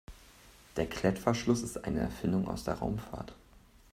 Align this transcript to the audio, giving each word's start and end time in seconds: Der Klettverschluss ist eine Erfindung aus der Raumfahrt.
Der 0.77 0.87
Klettverschluss 0.87 1.61
ist 1.61 1.85
eine 1.85 1.99
Erfindung 1.99 2.47
aus 2.47 2.63
der 2.63 2.73
Raumfahrt. 2.73 3.35